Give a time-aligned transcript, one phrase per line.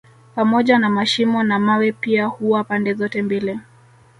[0.35, 3.59] Pamoja na mashimo na mawe pia huwa pande zote mbili